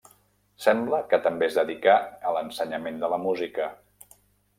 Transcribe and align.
Sembla 0.63 1.01
que 1.11 1.19
també 1.25 1.45
es 1.47 1.57
dedicà 1.59 1.97
a 2.29 2.31
l'ensenyament 2.37 2.97
de 3.05 3.11
la 3.13 3.21
música. 3.27 3.69